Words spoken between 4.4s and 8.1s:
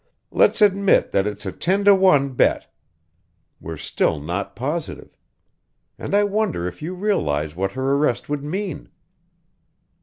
positive. And I wonder if you realize what her